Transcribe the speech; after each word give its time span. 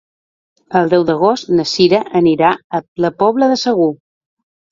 El 0.79 0.87
deu 0.93 1.03
d'agost 1.09 1.51
na 1.59 1.65
Cira 1.73 1.99
anirà 2.21 2.53
a 2.79 2.81
la 3.05 3.11
Pobla 3.21 3.51
de 3.53 3.59
Segur. 3.67 3.91